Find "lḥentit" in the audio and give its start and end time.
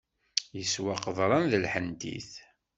1.63-2.31